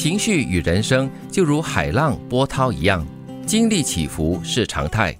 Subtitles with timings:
[0.00, 3.06] 情绪与人生就如海浪波涛一样，
[3.44, 5.14] 经历起伏是常态。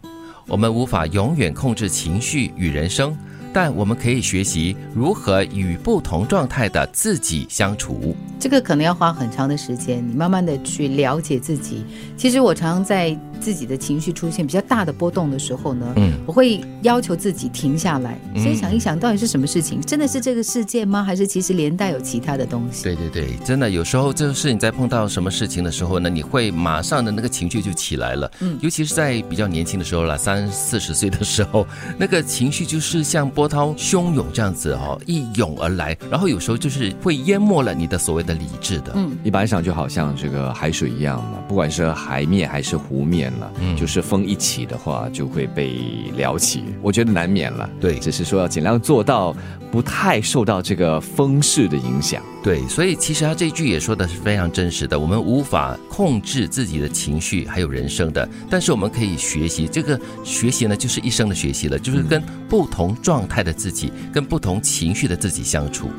[0.48, 3.14] 我们无法永远控制情绪与人生，
[3.52, 8.16] 但我们可以学习如何与不同状态的自己相处。
[8.38, 11.84] 这个可能要花很长的时间，你慢慢的去了解自己。
[12.16, 21.04] 其实我常常在自己的情绪出现比较大的波动的时候呢，嗯，我会要求自己停下来，先想一想到底是什么事情，真的是这个事件吗？
[21.04, 22.84] 还是其实连带有其他的东西？
[22.84, 31.66] 对对对，真的有时候就是你在碰到什么事情的时候呢，你会马上的那个情绪就起来了，嗯，尤其是在比较年轻的时候了，三四十岁的时候，
[31.96, 38.30] 那个情绪就是像波涛汹涌这样子哦，一涌而来，然后有时候就是会淹没了你的所谓的。
[38.40, 45.80] 理智的，嗯，一般上就好像这个海水一样嘛，不管是海面还是湖面了，嗯，就是风一起的话就会被
[46.16, 49.34] 撩起，我觉得难免了，对，只是说要尽量做到
[49.70, 65.90] 不太受到这个风势的影响，对，所以其实他这句也说的是非常真实的，我们无法控制自己的情绪还有人生的，但是我们可以学习，这个学习呢就是一生的学习了，就是跟不同状态的自己，跟不同情绪的自己相处。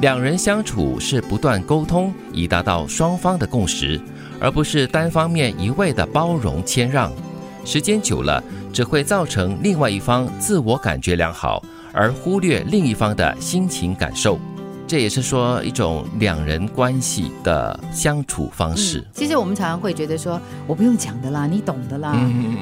[0.00, 4.00] 两人相处是不断沟通，以达到双方的共识，
[4.40, 7.12] 而不是单方面一味的包容谦让。
[7.64, 14.40] 时间久了，只会造成另外一方自我感觉良好，而忽略另一方的心情感受。
[14.90, 19.06] 这也是说一种两人关系的相处方式。
[19.14, 22.12] 其实我们常常会觉得说，我不用讲的啦，你懂的啦，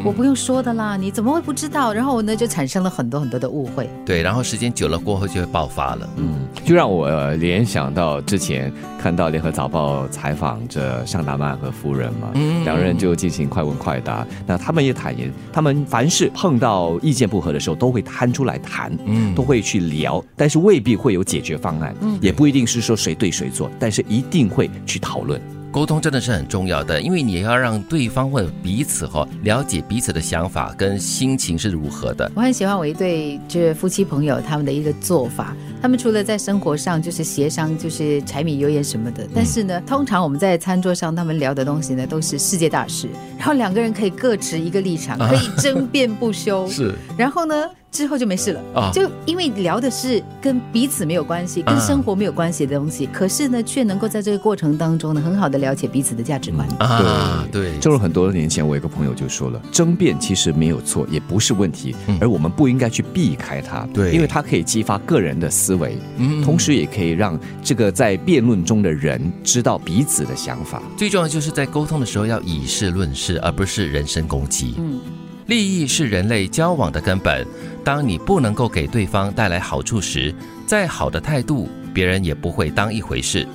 [0.05, 1.91] 我不用说的啦，你怎么会不知道？
[1.91, 3.89] 然后呢，就产生了很多很多的误会。
[4.05, 6.07] 对，然后时间久了过后就会爆发了。
[6.19, 12.29] 嗯，就让我联想到之前看到联合早报采访着尚达曼和夫人嘛，
[12.63, 14.27] 两人就进行快问快答。
[14.47, 21.95] 那他们也坦言，他们凡是碰到意见不合的时候，都会摊出来谈，嗯，都会去聊，但是未必会有解决方案。
[22.03, 22.18] 嗯。
[22.21, 25.41] 也不一定是说谁对谁错，但是一定会去讨论。
[25.71, 32.33] 沟通真的是很重要的，因为你要让对方或者彼此哈了解彼此的想法跟心情是如何的。
[32.35, 43.07] 我很喜欢我一对就是夫妻朋友他们的一个做法，他们除了在生活上就是协商就是柴米油盐什么的，但是呢，通常我们在餐桌上他们聊的东西呢都是世界大事，
[43.37, 46.67] 然后两个人可以各持一个立场，可以争辩不休。
[46.73, 47.55] 是，然后呢？
[47.91, 48.91] 之后就没事了啊！
[48.93, 57.47] 就因为聊的是跟彼此没有关系、跟生活没有关系的东西，可是呢，却能够在这个过程当中呢，很好的了解彼此的价值观啊。
[57.51, 63.89] 对，正如很多年前，我有个朋友就说了，争辩其实没有错，也不是问题，而我们不应该去避开它。
[63.93, 70.83] 对，因为它可以激发个人的思维，嗯，同时也可以让这个在辩论中的人知道彼此的想法。
[70.97, 74.75] 最重要就是在沟通的时候要以事论事，而不是人身攻击。
[74.77, 75.01] 嗯。
[75.47, 77.47] 利益是人类交往的根本。
[77.89, 80.35] 当你不能够给对方带来好处时，
[80.67, 83.49] 再好的态度，别人也不会当一回事。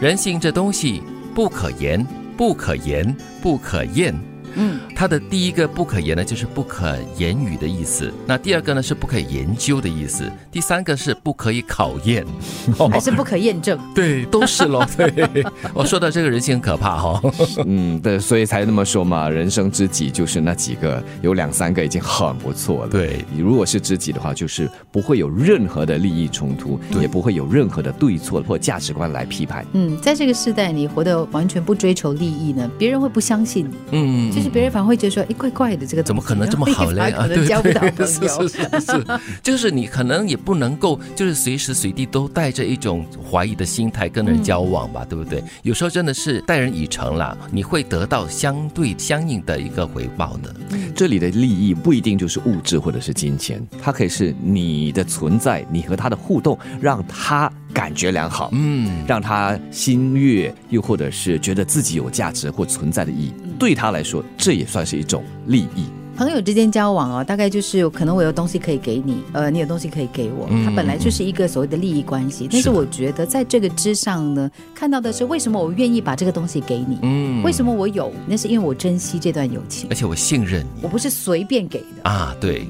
[0.00, 1.02] 人性这东西
[1.34, 2.06] 不可言，
[2.36, 3.12] 不可言，
[3.42, 4.14] 不可厌。
[4.54, 8.12] 嗯，它的第一个不可言呢，就是不可言语的意思。
[8.26, 10.30] 那第二个呢，是不可以研究的意思。
[10.50, 12.24] 第三个是不可以考验，
[12.90, 13.78] 还是不可验证？
[13.94, 14.86] 对，都是咯。
[14.96, 15.44] 对，
[15.74, 17.20] 我说的这个人性很可怕哈。
[17.66, 19.28] 嗯，对，所以才那么说嘛。
[19.28, 22.90] 人生知己就是那几个，有两三个已经很不错了。
[22.90, 29.64] 对，你如果是知己的话，就是不会有任何的利益冲突，也不会有任何的对错或价值观来批判。
[29.72, 33.74] 嗯，在这个时代，你活得完全不追求利益呢，别人会不相信你。
[33.92, 34.39] 嗯。
[34.40, 37.10] 就是别人反而会觉得说，哎，怪怪的，这个怎么可能这么好嘞？
[37.12, 39.06] 啊，对交不到朋友，是是是，
[39.42, 45.44] 就是你可能也不能够， 就是随时随地都带着一种怀疑的心态跟人交往吧，对不对？
[45.62, 50.54] 有时候真的是待人以诚了，你会得到相对相应的一个回报的。
[50.94, 57.52] 这里的利益不一定就是物质或者是金钱，它可以是你的存在，你和他的互动，让他。
[57.72, 65.84] 感觉良好，嗯，让他心悦，又或者是觉得自己有价值或存在的意义，对他来说，这也算是一种利益。
[66.16, 72.48] 朋友之间交往哦，大概就是可能我有东西可以给你，呃，你有东西可以给我，它本来就是一个所谓的利益关系。
[72.50, 76.98] 但是我觉得在这个之上呢，看到的是为什么我愿意把这个东西给你？
[77.02, 78.12] 嗯，为什么我有？
[78.26, 82.34] 那是因为我珍惜这段友情，而且我信任你，我不是随便给的啊。
[82.38, 82.66] 对，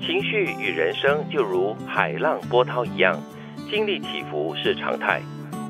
[0.00, 3.18] 情绪与人生就如海浪波涛一样。
[3.70, 5.22] 经历起伏是常态，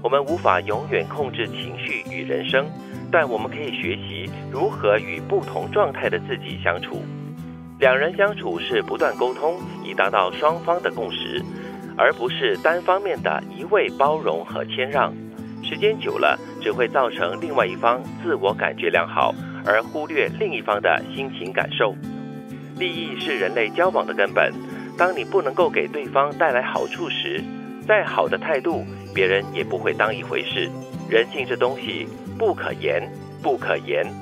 [0.02, 2.66] 我们无法永远控制情绪与人生，
[3.12, 7.02] 但我们可以学习如何与不同状态的自己相处。
[7.78, 11.42] 两人相处是不断沟通，以达到双方的共识，
[11.96, 15.12] 而不是单方面的一味包容和谦让。
[15.62, 19.34] 时间久了，只会造成另外一方自我感觉良好，
[19.66, 21.94] 而忽略另一方的心情感受。
[22.78, 24.52] 利益是人类交往的根本，
[24.96, 27.42] 当你不能够给对方带来好处时，
[27.86, 30.70] 再好的态度，别人也不会当一回事。
[31.08, 32.08] 人性这东西，
[32.42, 33.08] 不可言，
[33.40, 34.21] 不可言。